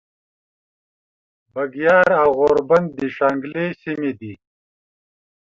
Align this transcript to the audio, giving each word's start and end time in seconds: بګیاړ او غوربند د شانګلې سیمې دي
بګیاړ 1.53 2.09
او 2.21 2.29
غوربند 2.37 2.87
د 2.97 2.99
شانګلې 3.15 3.65
سیمې 3.81 4.11
دي 4.19 4.33